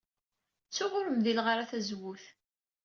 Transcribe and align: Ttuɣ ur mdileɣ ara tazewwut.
Ttuɣ 0.67 0.91
ur 0.99 1.07
mdileɣ 1.09 1.47
ara 1.53 1.69
tazewwut. 1.69 2.25